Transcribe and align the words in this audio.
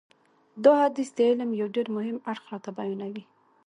دا 0.63 0.71
حدیث 0.83 1.09
د 1.15 1.17
علم 1.29 1.49
یو 1.61 1.67
ډېر 1.75 1.87
مهم 1.97 2.17
اړخ 2.31 2.43
راته 2.51 2.69
بیانوي. 2.77 3.23